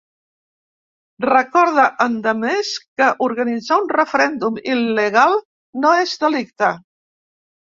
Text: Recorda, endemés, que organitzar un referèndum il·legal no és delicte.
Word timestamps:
Recorda, 1.25 1.83
endemés, 2.05 2.71
que 3.01 3.09
organitzar 3.27 3.79
un 3.83 3.87
referèndum 3.93 4.59
il·legal 4.77 5.39
no 5.85 5.93
és 6.07 6.17
delicte. 6.25 6.73